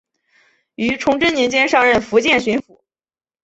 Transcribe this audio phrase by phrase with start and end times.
[0.73, 2.81] 于崇祯年间上任福建巡抚。